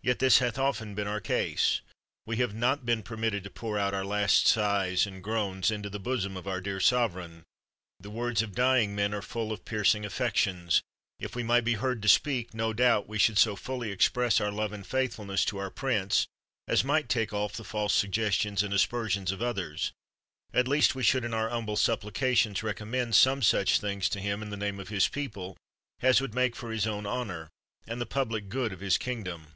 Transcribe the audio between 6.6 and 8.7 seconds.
dear sovereign. The words of